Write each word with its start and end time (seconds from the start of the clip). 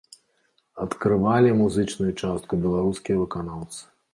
Адкрывалі 0.85 1.49
музычную 1.61 2.09
частку 2.21 2.53
беларускія 2.65 3.17
выканаўцы. 3.25 3.81